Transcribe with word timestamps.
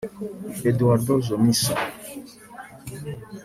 Eduardo 0.69 1.13
Jumisse 1.27 1.71